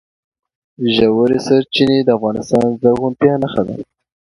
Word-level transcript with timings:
ژورې 0.95 1.39
سرچینې 1.47 1.97
د 2.03 2.09
افغانستان 2.17 2.63
د 2.69 2.73
زرغونتیا 2.81 3.33
نښه 3.41 3.63
ده. 3.67 3.75